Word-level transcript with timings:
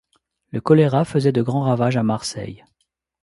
Le 0.49 0.61
choléra 0.61 1.05
faisait 1.05 1.31
de 1.31 1.43
grands 1.43 1.61
ravages 1.61 1.95
à 1.95 2.01
Marseille. 2.01 2.65